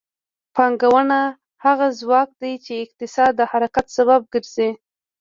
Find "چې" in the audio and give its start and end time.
2.65-2.73